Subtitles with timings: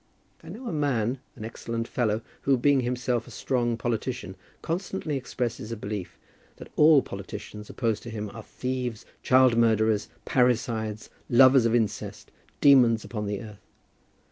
[0.43, 5.71] I know a man, an excellent fellow, who, being himself a strong politician, constantly expresses
[5.71, 6.17] a belief
[6.55, 13.03] that all politicians opposed to him are thieves, child murderers, parricides, lovers of incest, demons
[13.05, 13.61] upon the earth.